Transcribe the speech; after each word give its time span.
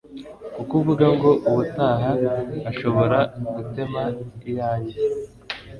kuko 0.55 0.71
uvuga 0.81 1.05
ngo 1.15 1.31
ubutaha 1.49 2.09
hashobora 2.65 3.19
gutema 3.55 4.03
iyanjye.” 4.49 4.97